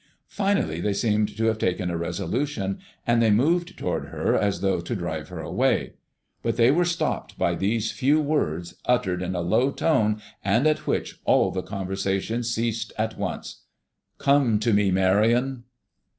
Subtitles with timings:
[0.25, 4.81] Finally they seemed to have taken a resolution, and they moved toward her as though
[4.81, 5.93] to drive her away;
[6.41, 10.87] but they were stopped by these few words, uttered in a low tone, and at
[10.87, 13.61] which all the conversations ceased at once.
[14.17, 15.65] "Come to me, Marion."